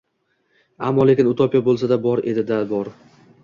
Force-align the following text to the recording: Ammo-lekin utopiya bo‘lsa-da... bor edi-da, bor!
Ammo-lekin 0.87 1.31
utopiya 1.33 1.63
bo‘lsa-da... 1.69 2.01
bor 2.09 2.25
edi-da, 2.33 2.61
bor! 2.77 2.95